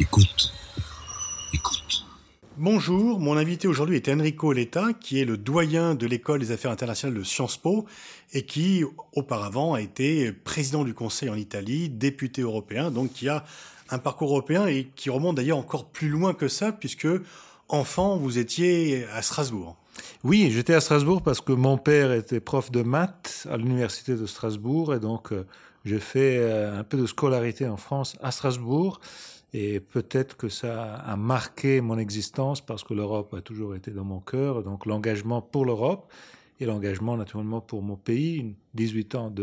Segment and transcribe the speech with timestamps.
[0.00, 0.50] Écoute.
[1.52, 2.06] Écoute.
[2.56, 6.70] Bonjour, mon invité aujourd'hui est Enrico Letta, qui est le doyen de l'école des affaires
[6.70, 7.84] internationales de Sciences Po
[8.32, 13.44] et qui, auparavant, a été président du Conseil en Italie, député européen, donc qui a
[13.90, 17.08] un parcours européen et qui remonte d'ailleurs encore plus loin que ça, puisque
[17.68, 19.76] enfant, vous étiez à Strasbourg.
[20.24, 24.24] Oui, j'étais à Strasbourg parce que mon père était prof de maths à l'université de
[24.24, 25.46] Strasbourg et donc euh,
[25.84, 28.98] j'ai fait euh, un peu de scolarité en France à Strasbourg.
[29.52, 34.04] Et peut-être que ça a marqué mon existence parce que l'Europe a toujours été dans
[34.04, 34.62] mon cœur.
[34.62, 36.12] Donc l'engagement pour l'Europe
[36.60, 39.34] et l'engagement naturellement pour mon pays, 18 ans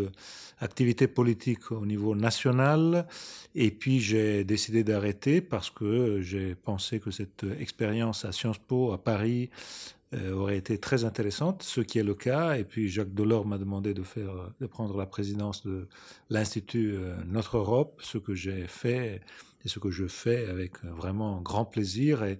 [0.62, 3.08] d'activité politique au niveau national.
[3.56, 8.94] Et puis j'ai décidé d'arrêter parce que j'ai pensé que cette expérience à Sciences Po,
[8.94, 9.50] à Paris,
[10.14, 12.58] aurait été très intéressante, ce qui est le cas.
[12.58, 15.88] Et puis Jacques Delors m'a demandé de faire, de prendre la présidence de
[16.30, 19.22] l'Institut euh, Notre Europe, ce que j'ai fait
[19.66, 22.40] et ce que je fais avec vraiment grand plaisir et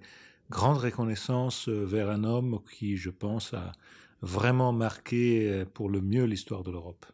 [0.50, 3.72] grande reconnaissance vers un homme qui, je pense, a
[4.22, 7.04] vraiment marqué pour le mieux l'histoire de l'Europe.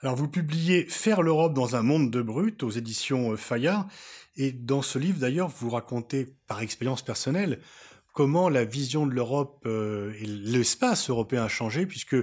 [0.00, 3.86] Alors vous publiez Faire l'Europe dans un monde de brut aux éditions Fayard,
[4.36, 7.60] et dans ce livre d'ailleurs vous racontez par expérience personnelle
[8.16, 12.16] comment la vision de l'Europe euh, et l'espace européen a changé, puisque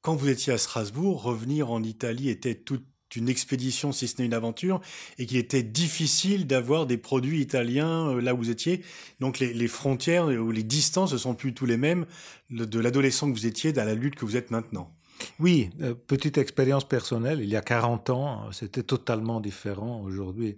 [0.00, 4.24] quand vous étiez à Strasbourg, revenir en Italie était toute une expédition, si ce n'est
[4.24, 4.80] une aventure,
[5.18, 8.82] et qu'il était difficile d'avoir des produits italiens euh, là où vous étiez.
[9.20, 12.06] Donc les, frontières ou les distances ne sont plus tous les mêmes
[12.48, 14.95] de l'adolescent que vous étiez à la lutte que vous êtes maintenant.
[15.38, 20.00] Oui, euh, petite expérience personnelle, il y a 40 ans, c'était totalement différent.
[20.02, 20.56] Aujourd'hui,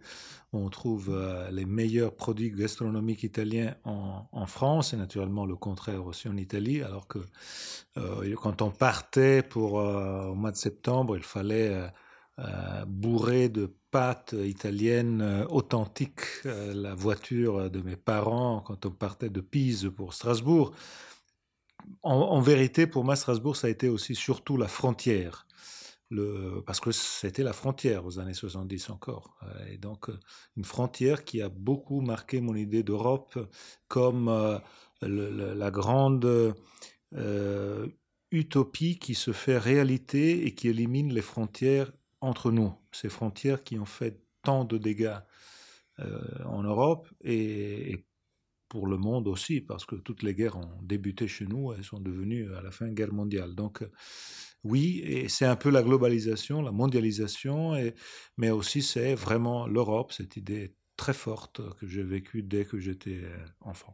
[0.52, 6.28] on trouve euh, les meilleurs produits gastronomiques italiens en, France et naturellement le contraire aussi
[6.28, 7.18] en Italie, alors que
[8.40, 11.90] quand on partait pour au mois de septembre, il fallait
[12.40, 18.90] euh, bourré de pâtes italiennes euh, authentiques, euh, la voiture de mes parents quand on
[18.90, 20.72] partait de Pise pour Strasbourg.
[22.02, 25.46] En, vérité, pour moi, Strasbourg, ça a été aussi surtout la frontière.
[26.64, 29.36] Parce que c'était la frontière aux années 70 encore.
[29.70, 30.06] Et donc,
[30.56, 33.38] une frontière qui a beaucoup marqué mon idée d'Europe
[33.88, 34.60] comme
[35.02, 36.54] la grande
[38.30, 43.78] utopie qui se fait réalité et qui élimine les frontières entre nous, ces frontières qui
[43.78, 45.18] ont fait tant de dégâts
[46.00, 48.04] euh, en Europe et,
[48.68, 52.00] pour le monde aussi, parce que toutes les guerres ont débuté chez nous, elles sont
[52.00, 53.54] devenues à la fin guerre mondiale.
[53.54, 53.82] Donc
[54.64, 57.94] oui, et c'est un peu la globalisation, la mondialisation, et,
[58.36, 63.20] mais aussi c'est vraiment l'Europe, cette idée très forte que j'ai vécue dès que j'étais
[63.22, 63.92] euh, enfant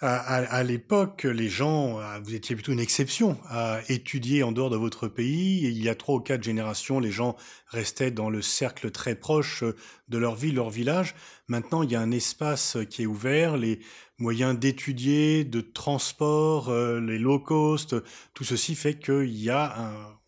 [0.00, 4.76] à, l'époque, les gens, euh, vous étiez plutôt une exception à étudier en dehors de
[4.76, 5.62] votre pays.
[5.64, 7.36] il y a trois ou quatre générations, les gens
[7.66, 9.64] restaient dans le cercle très proche
[10.08, 11.16] de leur ville, leur village.
[11.48, 13.80] Maintenant, il y a un espace qui est ouvert, les
[14.18, 17.96] moyens d'étudier, de transport, euh, les low cost,
[18.34, 19.74] tout ceci fait qu'il y a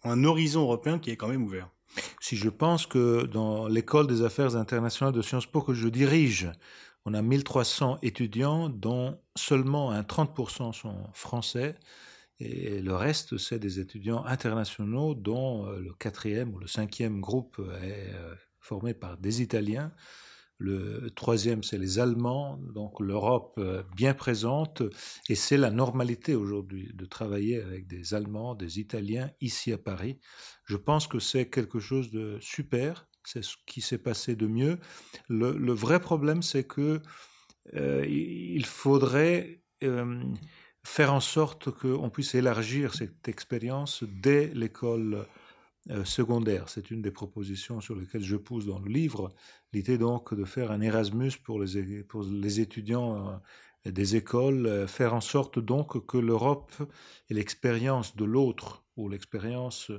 [0.02, 1.68] un horizon européen qui est quand même ouvert.
[2.20, 6.50] Si je pense que dans l'école des affaires internationales de Sciences Po que je dirige,
[7.04, 11.76] on a 1300 étudiants dont seulement un 30% sont français
[12.40, 17.60] et le reste, c'est des étudiants internationaux dont euh, le quatrième ou le cinquième groupe
[17.82, 19.92] est euh, formé par des Italiens.
[20.56, 24.82] Le troisième, c'est les Allemands, donc l'Europe euh, bien présente,
[25.28, 30.18] et c'est la normalité aujourd'hui de travailler avec des Allemands, des Italiens ici à Paris.
[30.64, 34.78] Je pense que c'est quelque chose de super, c'est ce qui s'est passé de mieux.
[35.28, 37.00] Le, vrai problème, c'est que
[37.74, 40.22] euh, il faudrait euh,
[40.84, 45.26] faire en sorte qu'on puisse élargir cette expérience dès l'école
[45.90, 46.68] euh, secondaire.
[46.68, 49.32] C'est une des propositions sur lesquelles je pousse dans le livre.
[49.72, 53.40] L'idée donc de faire un Erasmus pour les, pour les étudiants
[53.86, 56.72] des écoles, faire en sorte donc que l'Europe
[57.30, 59.90] et l'expérience de l'autre ou l'expérience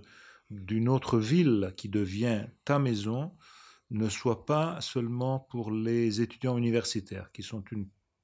[0.52, 3.32] d'une autre ville qui devient ta maison
[3.90, 7.64] ne soit pas seulement pour les étudiants universitaires, qui sont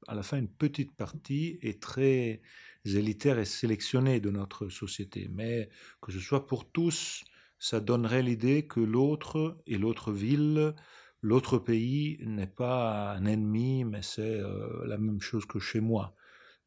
[0.08, 2.42] à la fin une petite partie et très
[2.86, 5.70] élitaire et sélectionnée de notre société, mais
[6.02, 7.24] que ce soit pour tous,
[7.60, 10.76] ça donnerait l'idée que l'autre et l'autre ville,
[11.22, 16.16] l'autre pays n'est pas un ennemi, mais c'est euh, la même chose que chez moi.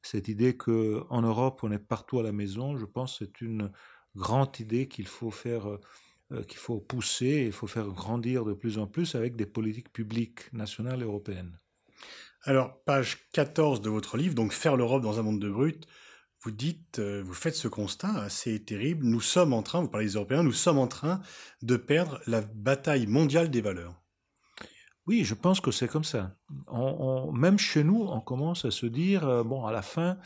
[0.02, 3.70] Cette idée que en Europe on est partout à la maison, je pense c'est une
[4.16, 5.80] grande idée qu'il faut faire, euh,
[6.32, 9.92] euh, qu'il faut pousser, il faut faire grandir de plus en plus avec des politiques
[9.92, 11.58] publiques nationales et européennes.
[12.44, 15.86] Alors, page 14 de votre livre, donc Faire l'Europe dans un monde de brut,
[16.42, 20.06] vous dites, euh, vous faites ce constat assez terrible, nous sommes en train, vous parlez
[20.06, 21.20] des Européens, nous sommes en train
[21.60, 23.94] de perdre la bataille mondiale des valeurs.
[25.06, 26.36] Oui, je pense que c'est comme ça.
[27.32, 30.18] même chez nous, on commence à se dire, bon, à la fin,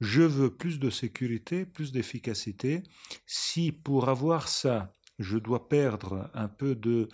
[0.00, 2.82] je veux plus de sécurité, plus d'efficacité.
[3.26, 7.08] Si pour avoir ça, je dois perdre un peu de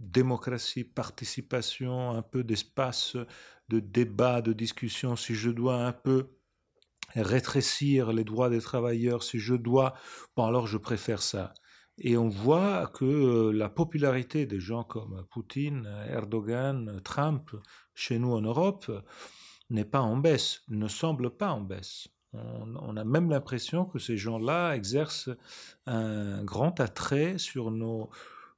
[0.00, 3.16] démocratie, participation, un peu d'espace
[3.68, 6.30] de débat, de discussion, si je dois un peu
[7.14, 9.94] rétrécir les droits des travailleurs, si je dois,
[10.36, 11.54] bon alors je préfère ça.
[11.98, 17.52] Et on voit que euh, la popularité des gens comme Poutine, Erdogan, Trump,
[17.94, 18.90] chez nous en Europe,
[19.70, 22.08] n'est pas en baisse, ne semble pas en baisse.
[22.32, 25.30] On, a même l'impression que ces gens-là exercent
[25.86, 28.10] un grand attrait sur, nos,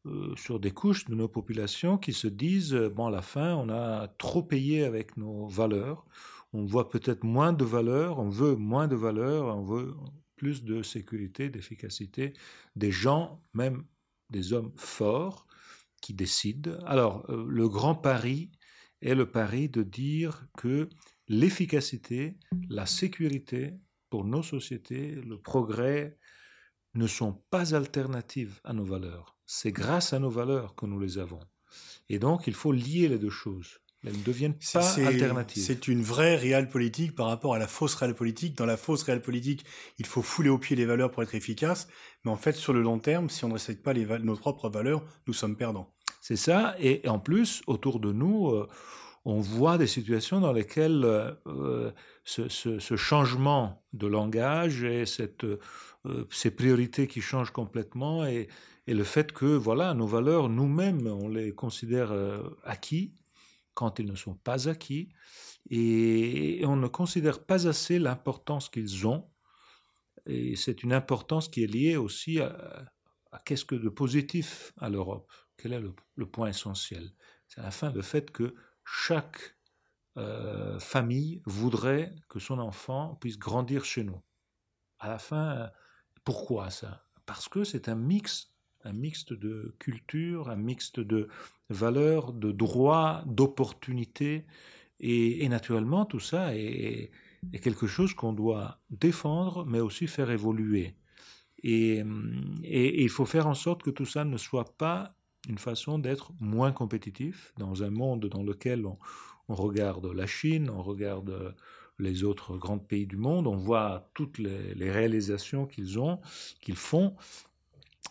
[0.07, 3.69] euh, sur des couches de nos populations qui se disent, bon, à la fin, on
[3.69, 6.07] a trop payé avec nos valeurs,
[6.53, 9.95] on voit peut-être moins de valeurs, on veut moins de valeurs, on veut
[10.37, 12.33] plus de sécurité, d'efficacité,
[12.75, 13.85] des gens, même
[14.31, 15.47] des hommes forts,
[16.01, 16.79] qui décident.
[16.87, 18.51] Alors, euh, le grand pari
[19.03, 20.89] est le pari de dire que
[21.29, 22.37] l'efficacité,
[22.69, 23.75] la sécurité
[24.11, 26.19] pour nos sociétés, le progrès
[26.95, 29.37] ne sont pas alternatives à nos valeurs.
[29.47, 31.41] C'est grâce à nos valeurs que nous les avons.
[32.09, 33.79] Et donc, il faut lier les deux choses.
[34.05, 35.63] Elles ne deviennent pas alternatives.
[35.63, 38.57] C'est une vraie réelle politique par rapport à la fausse réelle politique.
[38.57, 39.65] Dans la fausse réelle politique,
[39.99, 41.89] il faut fouler au pied les valeurs pour être efficace.
[42.25, 44.71] Mais en fait, sur le long terme, si on ne respecte pas les nos propres
[44.71, 45.93] valeurs, nous sommes perdants.
[46.21, 46.77] C'est ça.
[46.79, 48.69] Et en plus, autour de nous, euh,
[49.29, 51.91] on voit des situations dans lesquelles euh,
[52.25, 55.59] ce, changement de langage et cette, euh,
[56.31, 58.49] ces priorités qui changent complètement et,
[58.87, 62.11] le fait que voilà nos valeurs nous-mêmes on les considère
[62.65, 63.13] acquis
[63.79, 65.09] quand ils ne sont pas acquis,
[65.71, 69.31] et on ne considère pas assez l'importance qu'ils ont.
[70.27, 72.91] Et c'est une importance qui est liée aussi à,
[73.45, 75.31] qu'est-ce que de positif à l'Europe?
[75.57, 77.13] Quel est le, point essentiel?
[77.47, 78.53] C'est à la fin le fait que
[78.91, 79.57] chaque
[80.17, 84.21] euh, famille voudrait que son enfant puisse grandir chez nous.
[84.99, 85.71] À la fin,
[86.25, 87.05] pourquoi ça?
[87.27, 88.53] Parce que c'est un mix
[88.85, 91.29] un mixte de culture, un mixte de
[91.69, 94.47] valeurs, de droits, d'opportunités.
[95.01, 97.11] Et, naturellement, tout ça est,
[97.63, 100.95] quelque chose qu'on doit défendre, mais aussi faire évoluer.
[101.63, 102.03] Et,
[102.63, 105.15] il faut faire en sorte que tout ça ne soit pas
[105.49, 108.99] une façon d'être moins compétitif dans un monde dans lequel on,
[109.49, 111.55] regarde la Chine, on regarde
[111.99, 116.21] les autres grands pays du monde, on voit toutes les, réalisations qu'ils ont,
[116.61, 117.17] qu'ils font,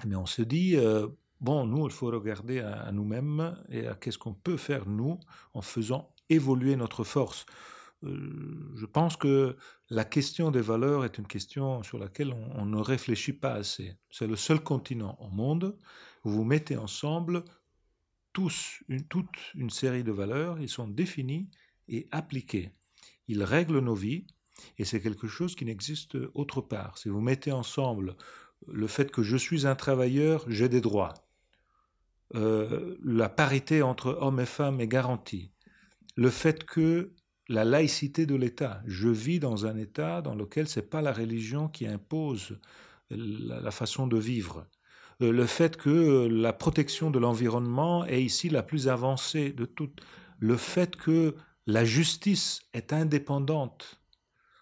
[0.05, 1.07] mais on se dit, euh,
[1.39, 5.19] bon, nous, il faut regarder à, nous-mêmes et à qu'est-ce qu'on peut faire, nous,
[5.53, 7.45] en faisant évoluer notre force.
[8.03, 9.55] Euh, je pense que
[9.89, 13.95] la question des valeurs est une question sur laquelle on, ne réfléchit pas assez.
[14.11, 15.77] C'est le seul continent au monde
[16.23, 17.43] vous mettez ensemble
[18.33, 21.49] tous toute une série de valeurs, ils sont définis
[21.87, 22.71] et appliqués.
[23.27, 24.27] Ils règlent nos vies
[24.77, 26.97] et c'est quelque chose qui n'existe autre part.
[26.97, 28.15] Si vous mettez ensemble
[28.67, 31.13] le fait que je suis un travailleur, j'ai des droits.
[32.35, 35.51] Euh, la parité entre hommes et femmes est garantie.
[36.15, 37.13] Le fait que
[37.49, 41.13] la laïcité de l'État, je vis dans un État dans lequel ce n'est pas la
[41.13, 42.59] religion qui impose
[43.09, 44.67] la, façon de vivre.
[45.21, 50.01] Euh, le fait que la protection de l'environnement est ici la plus avancée de toutes.
[50.39, 53.99] Le fait que la justice est indépendante.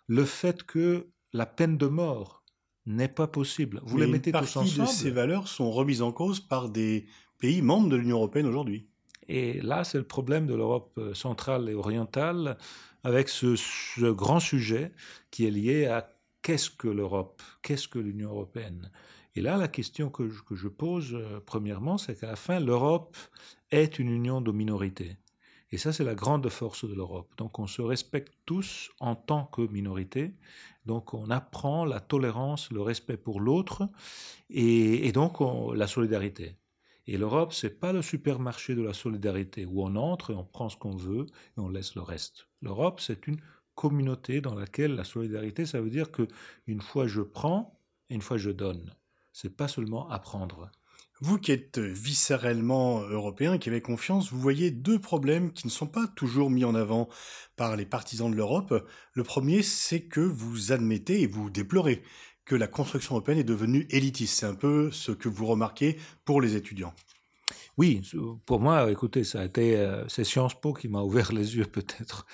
[0.07, 2.43] Le fait que la peine de mort
[2.85, 3.81] n'est pas possible.
[3.83, 4.87] Vous les mettez tous ensemble.
[4.87, 7.07] De ces valeurs sont remises en cause par des
[7.39, 8.87] pays membres de l'Union européenne aujourd'hui.
[9.27, 12.57] Et là, c'est le problème de l'Europe euh, centrale et orientale
[13.03, 14.91] avec ce, grand sujet
[15.31, 18.91] qui est lié à qu'est-ce que l'Europe, qu'est-ce que l'Union européenne.
[19.35, 23.17] Et là, la question que je, pose, euh, premièrement, c'est qu'à la fin, l'Europe
[23.69, 25.17] est une union de minorités.
[25.71, 27.33] Et ça, c'est la grande force de l'Europe.
[27.37, 30.33] Donc on se respecte tous en tant que minorité.
[30.85, 33.89] Donc on apprend la tolérance, le respect pour l'autre
[34.49, 35.39] et, donc
[35.75, 36.55] la solidarité.
[37.07, 40.69] Et l'Europe, c'est pas le supermarché de la solidarité où on entre et on prend
[40.69, 41.25] ce qu'on veut
[41.57, 42.47] et on laisse le reste.
[42.61, 43.41] L'Europe, c'est une
[43.73, 46.27] communauté dans laquelle la solidarité, ça veut dire que
[46.67, 48.95] une fois je prends, une fois je donne.
[49.37, 50.71] C'est pas seulement apprendre.
[51.19, 55.87] Vous qui êtes viscéralement européen, qui avez confiance, vous voyez deux problèmes qui ne sont
[55.87, 57.09] pas toujours mis en avant
[57.57, 58.87] par les partisans de l'Europe.
[59.11, 62.01] Le premier, c'est que vous admettez et vous déplorez
[62.45, 64.39] que la construction européenne est devenue élitiste.
[64.39, 66.93] C'est un peu ce que vous remarquez pour les étudiants.
[67.77, 68.03] Oui,
[68.45, 71.65] pour moi, écoutez, ça a été euh, c'est Sciences Po qui m'a ouvert les yeux
[71.69, 72.25] peut-être.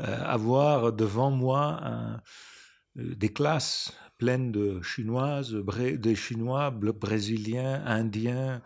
[0.00, 8.60] Euh, avoir devant moi euh, des classes pleine de chinoises, des chinois, brésiliens, indiens,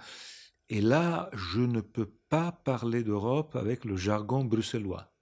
[0.68, 5.14] Et là, je ne peux pas parler d'Europe avec le jargon bruxellois.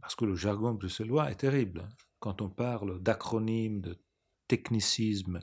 [0.00, 1.88] Parce que le jargon bruxellois est terrible.
[2.20, 3.98] Quand on parle d'acronymes, de
[4.46, 5.40] technicisme,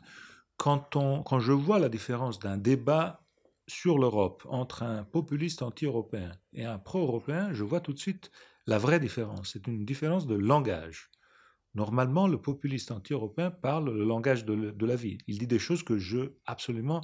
[0.58, 3.26] quand, on, quand je vois la différence d'un débat
[3.68, 8.32] sur l'Europe entre un populiste anti-européen et un pro-européen, je vois tout de suite
[8.68, 9.52] la vraie différence.
[9.54, 11.12] C'est une différence de langage.
[11.76, 15.18] Normalement, le populiste anti-européen parle le langage de, la vie.
[15.28, 17.02] Il dit des choses que je, absolument,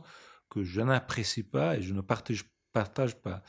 [0.49, 2.45] que je n'apprécie pas et je ne partage,
[3.21, 3.43] pas.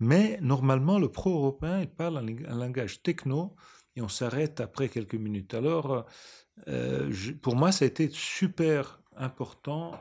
[0.00, 3.54] Mais normalement, le pro-européen, il parle un, langage techno
[3.94, 5.54] et on s'arrête après quelques minutes.
[5.54, 6.06] Alors,
[6.68, 9.92] euh, pour moi, ça a été super important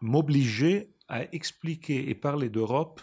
[0.00, 3.02] m'obliger à expliquer et parler d'Europe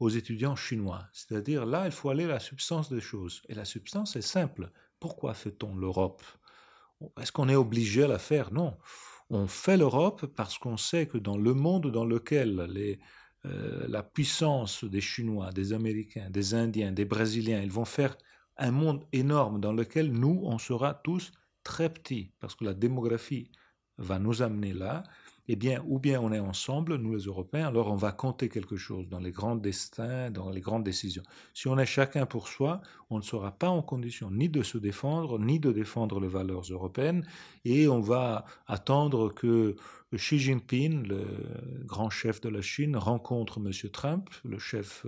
[0.00, 1.06] aux étudiants chinois.
[1.12, 3.42] C'est-à-dire, là, il faut aller à la substance des choses.
[3.48, 4.70] Et la substance est simple.
[5.00, 6.22] Pourquoi fait-on l'Europe?
[7.20, 8.52] Est-ce qu'on est obligé à la faire?
[8.52, 8.76] Non.
[9.30, 12.98] On fait l'Europe parce qu'on sait que dans le monde dans lequel les,
[13.44, 18.16] euh, la puissance des Chinois, des Américains, des Indiens, des Brésiliens, ils vont faire
[18.56, 21.30] un monde énorme dans lequel nous, on sera tous
[21.62, 23.52] très petits, parce que la démographie
[23.98, 25.04] va nous amener là,
[25.48, 28.76] eh bien, ou bien on est ensemble, nous les Européens, alors on va compter quelque
[28.76, 31.22] chose dans les grands destins, dans les grandes décisions.
[31.54, 34.76] Si on est chacun pour soi, on ne sera pas en condition ni de se
[34.76, 37.26] défendre, ni de défendre les valeurs européennes,
[37.64, 39.76] et on va attendre que
[40.16, 41.24] Xi Jinping, le
[41.84, 43.70] grand chef de la Chine, rencontre M.
[43.90, 45.04] Trump, le chef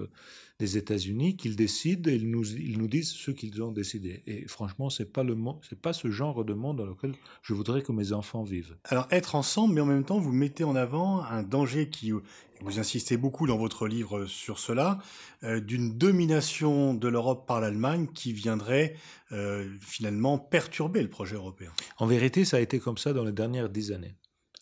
[0.59, 4.23] des États-Unis, qu'ils décident et ils nous, ils nous disent ce qu'ils ont décidé.
[4.27, 5.37] Et franchement, c'est pas le
[5.69, 8.77] c'est pas ce genre de monde dans lequel je voudrais que mes enfants vivent.
[8.85, 12.13] Alors être ensemble, mais en même temps, vous mettez en avant un danger qui
[12.61, 14.99] vous insistez beaucoup dans votre livre sur cela,
[15.45, 18.97] euh, d'une domination de l'Europe par l'Allemagne qui viendrait
[19.33, 21.73] euh, finalement perturber le projet européen.
[21.97, 24.15] En vérité, ça a été comme ça dans les dernières dix années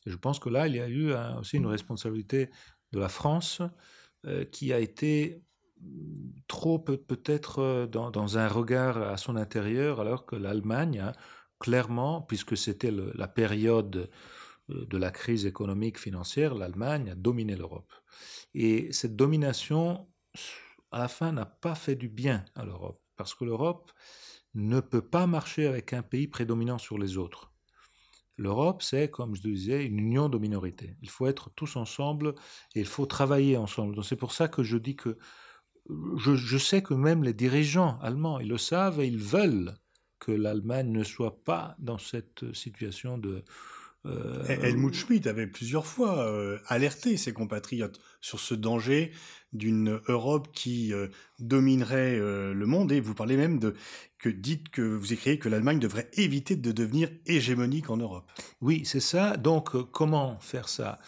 [0.08, 2.50] je pense que là, il y a eu aussi une responsabilité
[2.92, 3.62] de la France
[4.26, 5.42] euh, qui a été
[6.48, 11.12] trop peut-être euh, dans, un regard à son intérieur, alors que l'Allemagne, hein,
[11.60, 14.10] clairement, puisque c'était la période
[14.70, 17.92] euh, de la crise économique financière, l'Allemagne a dominé l'Europe.
[18.54, 20.08] Et cette domination,
[20.90, 23.92] à la fin, n'a pas fait du bien à l'Europe, parce que l'Europe
[24.54, 27.52] ne peut pas marcher avec un pays prédominant sur les autres.
[28.38, 30.96] L'Europe, c'est, comme je disais, une union de minorités.
[31.02, 32.34] Il faut être tous ensemble
[32.76, 34.02] et il faut travailler ensemble.
[34.04, 35.18] C'est pour ça que je dis que
[36.16, 39.74] je, sais que même les dirigeants allemands, ils le savent et ils veulent
[40.20, 43.44] que l'Allemagne ne soit pas dans cette situation de...
[44.06, 49.12] Euh, Helmut Schmidt avait plusieurs fois euh, alerté ses compatriotes sur ce danger
[49.52, 51.08] d'une Europe qui euh,
[51.40, 53.74] dominerait le monde et vous parlez même de
[54.18, 58.30] que dites que vous écrivez que l'Allemagne devrait éviter de devenir hégémonique en Europe.
[58.60, 59.36] Oui, c'est ça.
[59.36, 60.98] Donc, comment faire ça?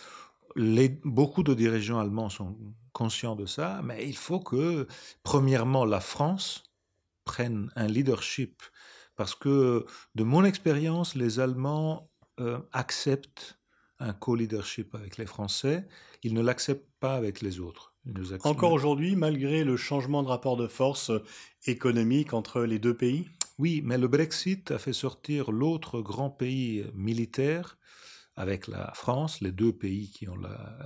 [0.56, 2.56] Les, Beaucoup de dirigeants allemands sont
[2.92, 4.86] conscients de ça, mais il faut que,
[5.24, 6.64] premièrement, la France
[7.24, 8.62] prenne un leadership.
[9.16, 13.58] Parce que, de mon expérience, les Allemands euh, acceptent
[13.98, 15.86] un co-leadership avec les Français,
[16.22, 17.94] ils ne l'acceptent pas avec les autres.
[18.44, 21.22] Encore aujourd'hui, malgré le changement de rapport de force euh,
[21.66, 23.28] économique entre les deux pays?
[23.58, 27.76] Oui, mais le Brexit a fait sortir l'autre grand pays militaire
[28.36, 30.38] avec la France, les deux pays qui ont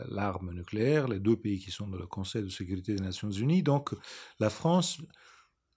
[0.09, 3.63] l'arme nucléaire, les deux pays qui sont dans le Conseil de sécurité des Nations Unies.
[3.63, 3.95] Donc
[4.41, 4.99] la France,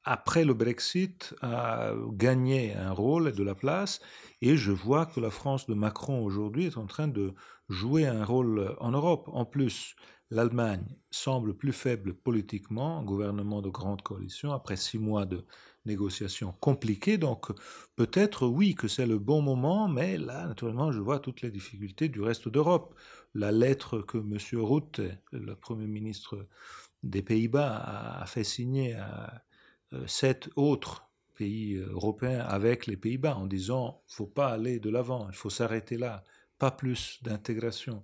[0.08, 4.00] après le Brexit, a gagné un rôle et de la place.
[4.42, 7.34] Et je vois que la France de Macron aujourd'hui est en train de
[7.70, 9.30] jouer un rôle en Europe.
[9.34, 9.96] En plus,
[10.30, 15.46] l'Allemagne semble plus faible politiquement, gouvernement de grande coalition, après six mois de
[15.86, 17.18] négociations compliquées.
[17.18, 17.52] Donc
[17.96, 22.08] peut-être oui que c'est le bon moment, mais là, naturellement, je vois toutes les difficultés
[22.08, 22.96] du reste d'Europe.
[23.34, 24.38] La lettre que M.
[24.62, 26.48] Rutte, le Premier ministre
[27.04, 29.44] des Pays-Bas, a fait signer à
[30.06, 34.90] sept autres pays européens avec les Pays-Bas en disant il ne faut pas aller de
[34.90, 36.24] l'avant, il faut s'arrêter là,
[36.58, 38.04] pas plus d'intégration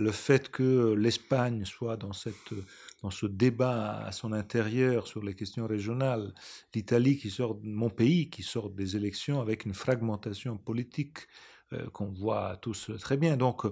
[0.00, 2.54] le fait que l'Espagne soit dans, cette,
[3.02, 6.32] dans ce débat à son intérieur sur les questions régionales,
[6.74, 11.18] l'Italie qui sort, mon pays qui sort des élections avec une fragmentation politique
[11.72, 13.36] euh, qu'on voit tous très bien.
[13.36, 13.66] Donc,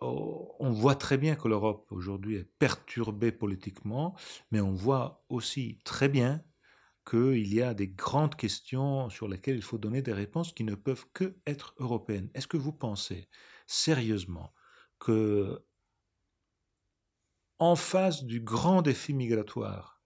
[0.00, 4.14] oh, on voit très bien que l'Europe aujourd'hui est perturbée politiquement,
[4.52, 6.42] mais on voit aussi très bien
[7.10, 10.76] qu'il y a des grandes questions sur lesquelles il faut donner des réponses qui ne
[10.76, 12.30] peuvent que être européennes.
[12.34, 13.28] Est-ce que vous pensez
[13.66, 14.54] sérieusement
[15.00, 15.64] que,
[17.58, 20.00] en face du grand défi migratoire,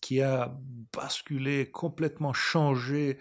[0.00, 0.58] qui a
[0.92, 3.18] basculé, complètement changé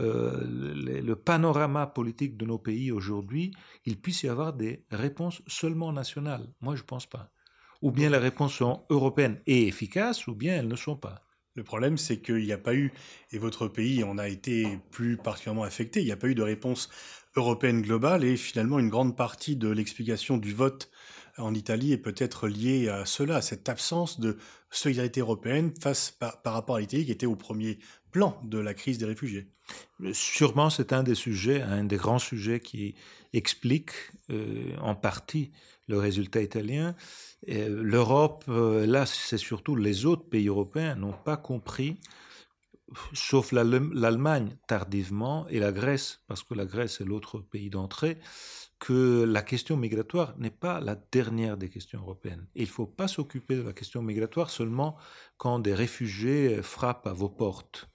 [0.00, 3.52] euh, le, panorama politique de nos pays aujourd'hui,
[3.84, 6.52] il puisse y avoir des réponses seulement nationales?
[6.60, 7.30] Moi, je ne pense pas.
[7.82, 11.27] Ou bien les réponses sont européennes et efficaces, ou bien elles ne sont pas.
[11.58, 12.92] Le problème, c'est qu'il n'y a pas eu,
[13.32, 16.42] et votre pays en a été plus particulièrement affecté, il n'y a pas eu de
[16.42, 16.88] réponse
[17.34, 20.88] européenne globale, et finalement une grande partie de l'explication du vote
[21.36, 24.38] en Italie est peut-être liée à cela, à cette absence de
[24.70, 27.80] solidarité européenne face par, rapport à l'Italie qui était au premier
[28.12, 29.48] plan de la crise des réfugiés.
[30.12, 32.94] Sûrement, c'est un des sujets, un des grands sujets qui
[33.32, 33.90] explique
[34.30, 35.50] euh, en partie
[35.88, 36.94] le résultat italien.
[37.46, 41.98] L'Europe, euh, là, c'est surtout les autres pays européens n'ont pas compris,
[43.12, 48.18] sauf l'Allemagne tardivement et la Grèce, parce que la Grèce est l'autre pays d'entrée,
[48.80, 52.46] que la question migratoire n'est pas la dernière des questions européennes.
[52.54, 54.96] il ne faut pas s'occuper de la question migratoire seulement
[55.36, 57.88] quand des réfugiés frappent à vos portes.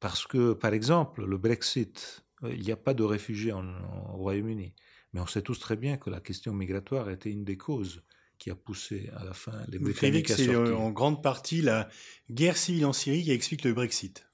[0.00, 3.66] Parce que, par exemple, le Brexit, euh, il n'y a pas de réfugiés en,
[4.12, 4.74] au Royaume-Uni.
[5.12, 8.02] Mais on sait tous très bien que la question migratoire était une des causes
[8.38, 10.66] qui a poussé à la fin les Britanniques à sortir.
[10.66, 11.88] C'est en grande partie la
[12.30, 14.26] guerre civile en Syrie qui explique le Brexit.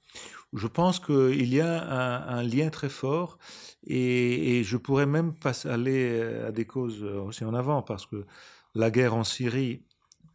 [0.53, 3.37] Je pense qu'il y a un, lien très fort
[3.85, 8.25] et, je pourrais même pas aller à des causes aussi en avant parce que
[8.73, 9.83] la guerre en Syrie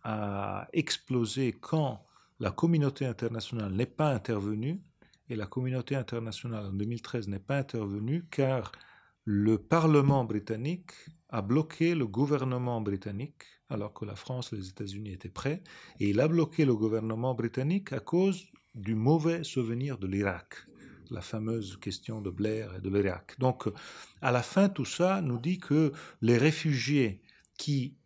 [0.03, 2.05] a explosé quand
[2.39, 4.81] la communauté internationale n'est pas intervenue
[5.29, 8.73] et la communauté internationale en 2013 n'est pas intervenue car
[9.25, 10.93] le Parlement britannique
[11.29, 15.63] a bloqué le gouvernement britannique alors que la France et les États-Unis étaient prêts,
[16.01, 20.55] et il a bloqué le gouvernement britannique à cause du mauvais souvenir de l'Irak,
[21.11, 23.39] la fameuse question de Blair et de l'Irak.
[23.39, 23.69] Donc,
[24.21, 27.21] à la fin, tout ça nous dit que les réfugiés
[27.57, 27.97] qui,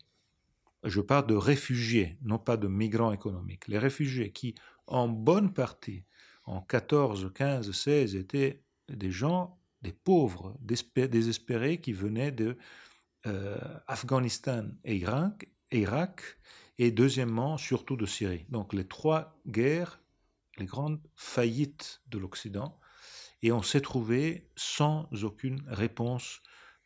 [0.85, 4.55] je parle de réfugiés, non pas de migrants économiques, les réfugiés qui,
[4.87, 6.05] en bonne partie,
[6.45, 12.57] en 14, 15, 16, étaient des gens, des pauvres, désespérés qui venaient de
[13.27, 13.57] euh,
[13.87, 16.23] Afghanistan et Irak, Irak,
[16.79, 18.47] et deuxièmement, surtout de Syrie.
[18.49, 20.01] Donc les trois guerres,
[20.59, 22.79] les grandes faillites de l'Occident,
[23.43, 26.41] et on s'est trouvé sans aucune réponse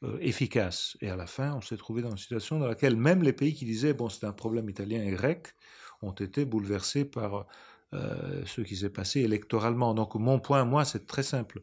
[0.05, 0.97] euh, efficace.
[1.01, 3.55] Et à la fin, on s'est trouvé dans une situation dans laquelle même les pays
[3.55, 5.55] qui disaient, bon, c'est un problème italien et grec,
[6.03, 7.47] ont été bouleversés par
[7.95, 9.95] euh, ce qui s'est passé électoralement.
[9.95, 11.63] Donc mon point, moi, c'est très simple.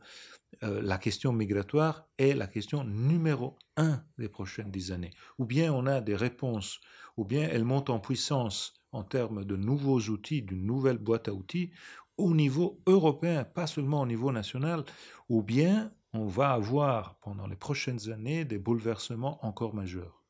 [0.64, 5.12] Euh, la question migratoire est la question numéro un des prochaines dix années.
[5.38, 6.80] Ou bien on a des réponses,
[7.18, 11.34] ou bien elle monte en puissance en termes de nouveaux outils, d'une nouvelle boîte à
[11.34, 11.72] outils,
[12.18, 14.86] au niveau européen, pas seulement au niveau national,
[15.28, 20.25] ou bien on va avoir pendant les prochaines années des bouleversements encore majeurs.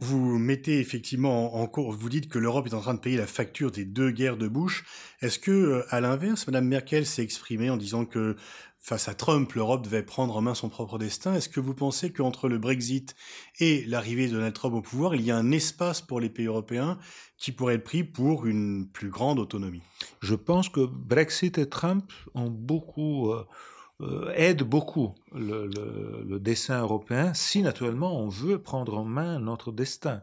[0.00, 3.26] Vous, mettez effectivement en cours, vous dites que l'Europe est en train de payer la
[3.26, 4.84] facture des deux guerres de Bush.
[5.20, 8.34] Est-ce que, euh, à l'inverse, Mme Merkel s'est exprimée en disant que
[8.80, 11.34] face à Trump, l'Europe devait prendre en main son propre destin?
[11.34, 13.14] Est-ce que vous pensez qu'entre le Brexit
[13.60, 16.46] et l'arrivée de Donald Trump au pouvoir, il y a un espace pour les pays
[16.46, 16.98] européens
[17.38, 19.82] qui pourrait être pris pour une plus grande autonomie?
[20.20, 23.30] Je pense que Brexit et Trump ont beaucoup...
[23.30, 23.46] Euh,
[24.02, 30.22] euh, aide beaucoup le, dessin européen si naturellement on veut prendre en main notre destin.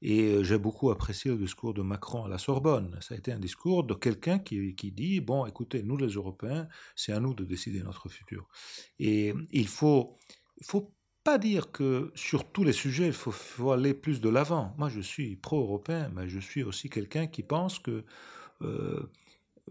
[0.00, 2.96] Et euh, j'ai beaucoup apprécié le discours de Macron à la Sorbonne.
[3.00, 6.68] Ça a été un discours de quelqu'un qui, qui, dit, bon, écoutez, nous les Européens,
[6.96, 8.48] c'est à nous de décider notre futur.
[8.98, 10.18] Et il faut,
[10.58, 14.28] il faut pas dire que sur tous les sujets, il faut, faut aller plus de
[14.28, 14.74] l'avant.
[14.76, 18.04] Moi, je suis pro-européen, mais je suis aussi quelqu'un qui pense que
[18.62, 19.10] euh,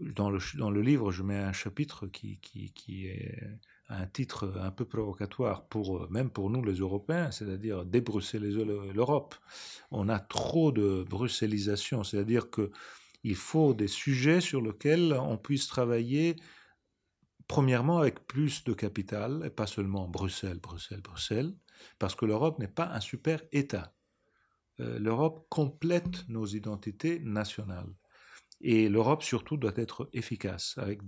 [0.00, 3.40] dans le, dans le livre, je mets un chapitre qui, qui, qui est
[3.88, 9.34] un titre un peu provocatoire, pour, même pour nous les Européens, c'est-à-dire débruxelliser l'Europe.
[9.90, 16.36] On a trop de bruxellisation, c'est-à-dire qu'il faut des sujets sur lesquels on puisse travailler,
[17.46, 21.54] premièrement avec plus de capital, et pas seulement Bruxelles, Bruxelles, Bruxelles,
[21.98, 23.94] parce que l'Europe n'est pas un super État.
[24.80, 27.94] Euh, L'Europe complète nos identités nationales.
[28.66, 31.02] Et l'Europe surtout doit être efficace, avec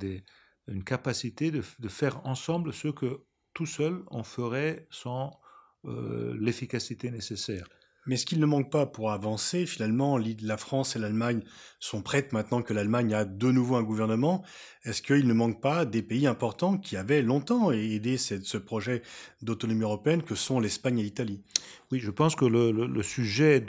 [0.69, 5.41] une capacité de, faire ensemble ce que tout seul on ferait sans
[5.87, 7.67] euh, l'efficacité nécessaire.
[8.07, 11.43] Mais est-ce qu'il ne manque pas pour avancer Finalement, la France et l'Allemagne
[11.81, 14.45] sont prêtes maintenant que l'Allemagne a de nouveau un gouvernement.
[14.85, 19.03] Est-ce qu'il ne manque pas des pays importants qui avaient longtemps aidé ce projet
[19.43, 21.43] d'autonomie européenne que sont l'Espagne et l'Italie?
[21.91, 23.65] Oui, je pense que le, sujet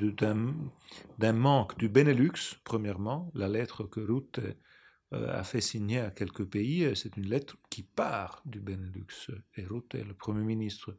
[1.17, 4.39] d'un manque du Benelux, premièrement, la lettre que Ruth
[5.13, 9.31] euh, a fait signer à quelques pays, c'est une lettre qui part du Benelux.
[9.55, 10.95] Et Ruth est le Premier ministre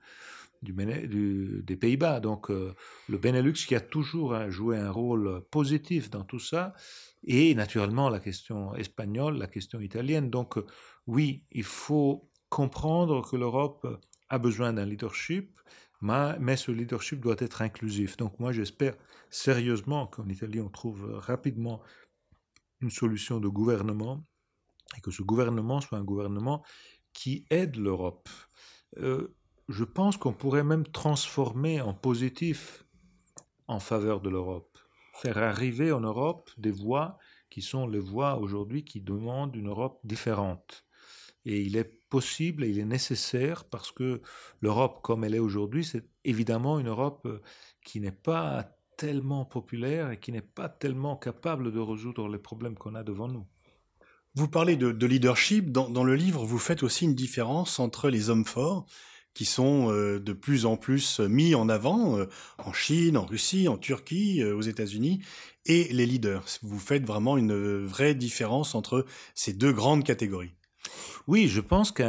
[0.62, 2.20] des Pays-Bas.
[2.20, 2.74] Donc euh,
[3.08, 6.74] le Benelux qui a toujours hein, joué un rôle positif dans tout ça,
[7.24, 10.30] et naturellement la question espagnole, la question italienne.
[10.30, 10.66] Donc euh,
[11.06, 13.86] oui, il faut comprendre que l'Europe
[14.28, 15.58] a besoin d'un leadership,
[16.00, 18.16] mais ce leadership doit être inclusif.
[18.16, 18.94] Donc moi j'espère
[19.30, 21.82] sérieusement qu'en Italie on trouve rapidement
[22.80, 24.24] une solution de gouvernement
[24.96, 26.62] et que ce gouvernement soit un gouvernement
[27.12, 28.28] qui aide l'Europe.
[28.98, 29.34] Euh,
[29.68, 32.84] je pense qu'on pourrait même transformer en positif
[33.66, 34.78] en faveur de l'Europe,
[35.12, 37.18] faire arriver en Europe des voix
[37.50, 40.84] qui sont les voix aujourd'hui qui demandent une Europe différente.
[41.44, 44.22] Et il est possible et il est nécessaire parce que
[44.60, 47.28] l'Europe comme elle est aujourd'hui, c'est évidemment une Europe
[47.84, 52.76] qui n'est pas tellement populaire et qui n'est pas tellement capable de résoudre les problèmes
[52.76, 53.46] qu'on a devant nous.
[54.34, 55.72] Vous parlez de, leadership.
[55.72, 58.86] Dans, le livre, vous faites aussi une différence entre les hommes forts,
[59.38, 62.26] qui sont euh, de plus en plus mis en avant euh,
[62.58, 65.20] en Chine, en Russie, en Turquie, aux États-Unis,
[65.64, 66.44] et les leaders.
[66.62, 70.50] Vous faites vraiment une vraie différence entre ces deux grandes catégories.
[71.28, 72.02] Oui, je pense que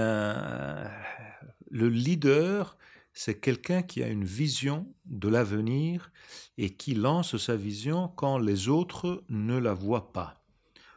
[1.69, 2.79] le leader,
[3.13, 6.11] c'est quelqu'un qui a une vision de l'avenir
[6.57, 10.43] et qui lance sa vision quand les autres ne la voient pas.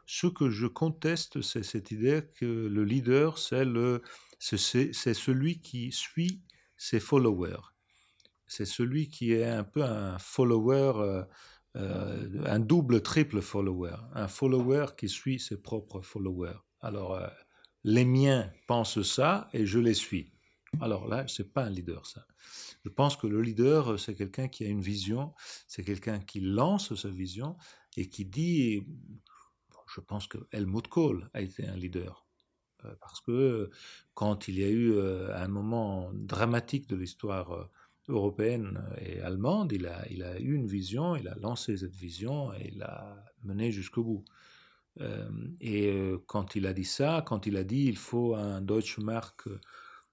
[0.07, 4.01] Ce que je conteste, c'est cette idée que le leader, c'est, le,
[4.43, 6.43] c'est, celui qui suit
[6.77, 7.63] ses followers.
[8.47, 11.25] C'est celui qui est un peu un follower, euh,
[11.77, 13.95] euh, un double, triple follower.
[14.15, 16.59] Un follower qui suit ses propres followers.
[16.81, 17.29] Alors, euh,
[17.85, 20.33] les miens pensent ça et je les suis.
[20.81, 22.27] Alors là, c'est pas un leader, ça.
[22.85, 25.35] Je pense que le leader, c'est quelqu'un qui a une vision,
[25.69, 27.57] c'est quelqu'un qui lance sa vision
[27.97, 28.83] et qui dit,
[29.95, 32.27] je pense que Helmut Kohl a été un leader.
[32.85, 33.71] Euh, parce que
[34.15, 37.65] quand il y a eu euh, un moment dramatique de l'histoire euh,
[38.09, 42.79] européenne et allemande, il a, eu une vision, il a lancé cette vision et il
[42.79, 44.25] l'a menée jusqu'au bout.
[45.01, 45.29] Euh,
[45.61, 48.99] et euh, quand il a dit ça, quand il a dit il faut un Deutsche
[48.99, 49.49] Mark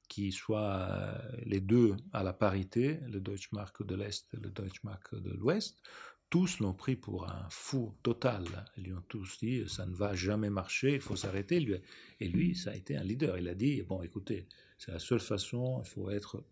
[0.07, 4.49] qui soit euh, les deux à la parité, le Deutsche Mark de l'Est et le
[4.49, 5.81] Deutsche Mark de l'Ouest,
[6.29, 8.43] tous l'ont pris pour un fou total.
[8.77, 11.81] Ils lui ont tous dit ça ne va jamais marcher, il faut s'arrêter.
[12.19, 13.37] Et lui, ça a été un leader.
[13.37, 16.43] Il a dit bon, écoutez, c'est la seule façon, il faut être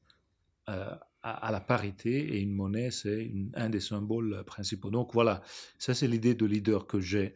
[0.65, 4.89] à, la parité et une monnaie, c'est un des symboles principaux.
[4.89, 5.41] Donc voilà,
[5.77, 7.35] ça c'est l'idée de leader que j'ai.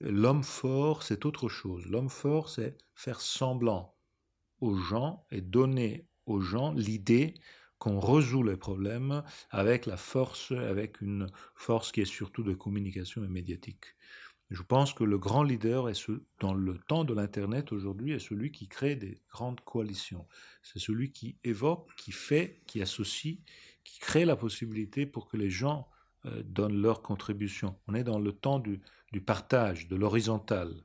[0.00, 1.86] L'homme fort, c'est autre chose.
[1.86, 3.94] L'homme fort, c'est faire semblant
[4.60, 7.34] aux gens et donner aux gens l'idée
[7.82, 13.24] qu'on résout les problèmes avec la force, avec une force qui est surtout de communication
[13.24, 13.96] et médiatique.
[14.50, 18.52] Je pense que le grand leader, est dans le temps de l'Internet aujourd'hui, est celui
[18.52, 20.28] qui crée des grandes coalitions.
[20.62, 23.38] C'est celui qui évoque, qui fait, qui associe,
[23.82, 25.88] qui crée la possibilité pour que les gens
[26.26, 27.80] euh, donnent leur contribution.
[27.88, 28.80] On est dans le temps du
[29.26, 30.84] partage, de l'horizontal.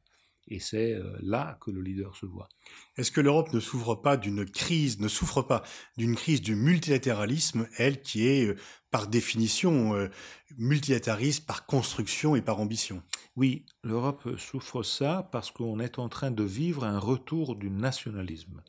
[0.50, 2.48] Et c'est euh, là que le leader se voit.
[2.96, 5.64] Est-ce que l'Europe ne souffre pas d'une crise, ne souffre pas
[5.98, 8.56] d'une crise du multilatéralisme, elle qui est euh,
[8.90, 10.08] par définition euh,
[10.58, 13.04] multilatariste par construction et par ambition?
[13.36, 18.64] Oui, l'Europe souffre ça parce qu'on est en train de vivre un retour du nationalisme.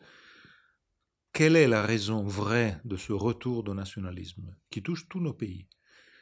[1.32, 5.68] Quelle est la raison vraie de ce retour du nationalisme qui touche tous nos pays?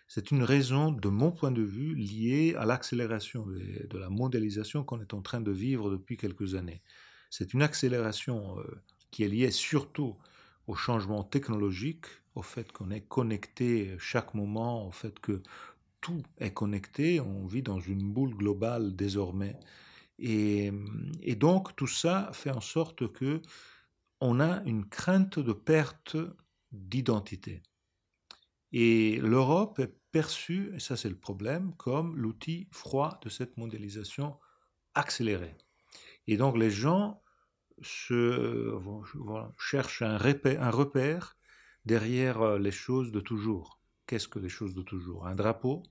[0.08, 5.00] C'est une raison, de mon point de vue, liée à l'accélération de la mondialisation qu'on
[5.00, 6.82] est en train de vivre depuis quelques années.
[7.30, 10.16] C'est une accélération euh, qui est liée surtout
[10.66, 15.42] au changement technologique, au fait qu'on est connecté chaque moment, au fait que
[16.00, 19.56] tout est connecté, on vit dans une boule globale désormais.
[20.18, 20.72] Et,
[21.22, 23.42] et donc tout ça fait en sorte que
[24.20, 26.16] on a une crainte de perte
[26.72, 27.62] d'identité.
[28.78, 34.36] Et l'Europe est perçue, et ça c'est le problème, comme l'outil froid de cette mondialisation
[34.92, 35.56] accélérée.
[36.26, 37.22] Et donc les gens
[37.80, 41.38] cherchent un repère,
[41.86, 43.80] derrière euh, les choses de toujours.
[44.06, 45.26] Qu'est-ce que les choses de toujours?
[45.26, 45.82] Un drapeau,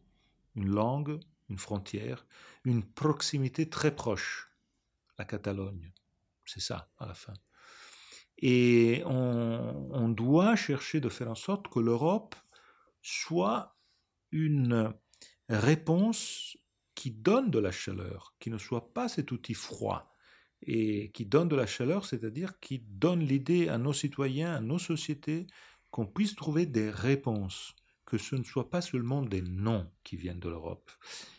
[0.56, 1.20] une langue,
[1.50, 2.28] une frontière,
[2.66, 4.52] une proximité très proche.
[5.18, 5.92] La Catalogne,
[6.46, 7.34] c'est ça à la fin.
[8.38, 12.36] Et on, doit chercher de faire en sorte que l'Europe
[13.06, 13.78] soit
[14.32, 14.92] une
[15.48, 16.58] réponse
[16.96, 20.12] qui donne de la chaleur, qui ne soit pas cet outil froid,
[20.64, 24.80] et qui donne de la chaleur, c'est-à-dire qui donne l'idée à nos citoyens, à nos
[24.80, 25.46] sociétés,
[25.92, 30.40] qu'on puisse trouver des réponses, que ce ne soit pas seulement des noms qui viennent
[30.40, 30.90] de l'Europe.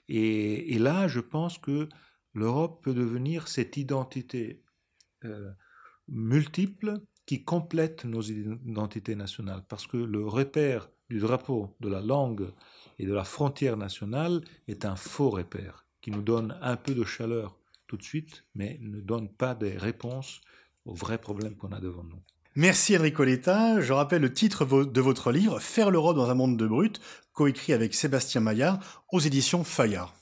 [0.09, 1.89] Et, là, je pense que
[2.33, 4.63] l'Europe peut devenir cette identité
[5.25, 5.51] euh,
[6.07, 12.49] multiple qui complète nos identités nationales, parce que le repère du drapeau, de la langue
[12.99, 17.05] et de la frontière nationale est un faux repère qui nous donne un peu de
[17.05, 20.41] chaleur tout de suite, mais ne donne pas des réponses
[20.85, 22.21] aux vrais problèmes qu'on a devant nous.
[22.55, 23.81] Merci Enrico Letta.
[23.81, 27.01] Je rappelle le titre de votre livre, Faire l'Europe dans un monde de brut,
[27.33, 30.15] coécrit avec Sébastien Maillard aux éditions Fayard.